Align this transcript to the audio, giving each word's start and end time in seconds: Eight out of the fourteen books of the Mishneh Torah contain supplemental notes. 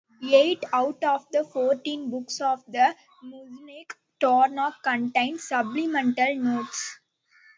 Eight 0.31 0.63
out 0.73 1.03
of 1.03 1.27
the 1.31 1.43
fourteen 1.43 2.09
books 2.09 2.41
of 2.41 2.63
the 2.65 2.95
Mishneh 3.23 3.85
Torah 4.19 4.75
contain 4.83 5.37
supplemental 5.37 6.37
notes. 6.37 6.99